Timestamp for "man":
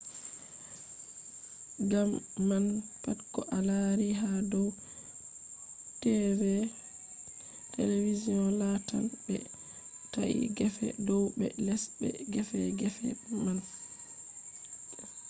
2.47-2.65, 13.43-13.59